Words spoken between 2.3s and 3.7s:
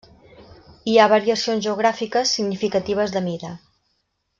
significatives de mida.